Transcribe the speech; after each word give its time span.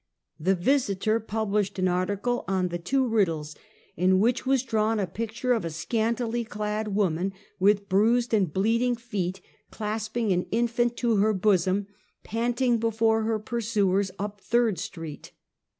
The 0.39 0.55
Visiter 0.55 1.19
published 1.19 1.77
an 1.77 1.87
article 1.87 2.43
on" 2.47 2.69
The 2.69 2.79
Two 2.79 3.07
Pid 3.07 3.27
dles," 3.27 3.55
in 3.95 4.19
which 4.19 4.47
was 4.47 4.63
drawn 4.63 4.99
a 4.99 5.05
picture 5.05 5.53
of 5.53 5.63
a 5.63 5.69
scantily 5.69 6.43
clad 6.43 6.95
woman, 6.95 7.33
with 7.59 7.87
bruised 7.87 8.33
and 8.33 8.51
bleeding 8.51 8.95
feet, 8.95 9.41
clasping 9.69 10.31
an 10.31 10.47
infant 10.49 10.97
to 10.97 11.17
her 11.17 11.33
bosom, 11.35 11.85
panting 12.23 12.79
before 12.79 13.21
her 13.25 13.37
pursuers 13.37 14.09
up 14.17 14.41
Third 14.41 14.79
street. 14.79 15.33